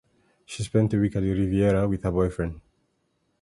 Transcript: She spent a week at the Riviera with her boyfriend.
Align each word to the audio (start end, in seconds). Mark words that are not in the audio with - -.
She 0.47 0.63
spent 0.63 0.95
a 0.95 0.97
week 0.99 1.15
at 1.15 1.21
the 1.21 1.29
Riviera 1.31 1.87
with 1.87 2.03
her 2.05 2.09
boyfriend. 2.11 2.59